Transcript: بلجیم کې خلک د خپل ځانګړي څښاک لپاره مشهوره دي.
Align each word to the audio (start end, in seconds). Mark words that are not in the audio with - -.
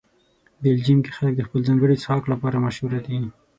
بلجیم 0.61 0.99
کې 1.05 1.11
خلک 1.17 1.33
د 1.37 1.41
خپل 1.47 1.59
ځانګړي 1.67 1.95
څښاک 2.01 2.23
لپاره 2.31 2.63
مشهوره 2.65 2.99
دي. 3.05 3.17